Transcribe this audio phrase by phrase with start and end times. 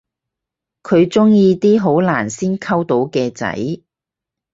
[0.81, 3.55] 佢鍾意啲好難先溝到嘅仔